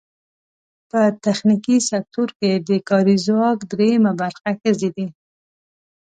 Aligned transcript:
په 0.89 1.01
تخنیکي 1.25 1.77
سکټور 1.89 2.29
کې 2.39 2.51
د 2.67 2.69
کاري 2.89 3.15
ځواک 3.25 3.59
درېیمه 3.71 4.11
برخه 4.21 4.49
ښځې 4.61 4.89
دي. 4.95 5.07